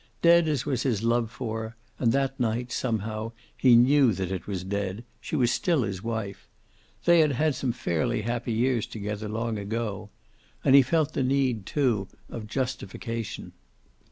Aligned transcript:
Dead 0.23 0.47
as 0.47 0.65
was 0.65 0.81
his 0.81 1.03
love 1.03 1.29
for 1.29 1.61
her, 1.61 1.75
and 1.99 2.11
that 2.11 2.39
night, 2.39 2.71
somehow, 2.71 3.31
he 3.55 3.75
knew 3.75 4.11
that 4.13 4.31
it 4.31 4.47
was 4.47 4.63
dead, 4.63 5.03
she 5.19 5.35
was 5.35 5.51
still 5.51 5.83
his 5.83 6.01
wife. 6.01 6.49
They 7.05 7.19
had 7.19 7.33
had 7.33 7.53
some 7.53 7.71
fairly 7.71 8.23
happy 8.23 8.51
years 8.51 8.87
together, 8.87 9.29
long 9.29 9.59
ago. 9.59 10.09
And 10.63 10.73
he 10.73 10.81
felt 10.81 11.13
the 11.13 11.21
need, 11.21 11.67
too, 11.67 12.07
of 12.31 12.47
justification. 12.47 13.51